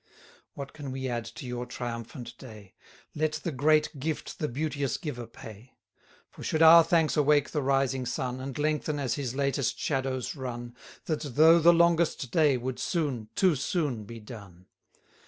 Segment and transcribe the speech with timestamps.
[0.55, 2.73] What can we add to your triumphant day?
[3.13, 5.75] Let the great gift the beauteous giver pay.
[6.31, 10.75] For should our thanks awake the rising sun, And lengthen, as his latest shadows run,
[11.05, 14.65] That, though the longest day, would soon, too soon be done.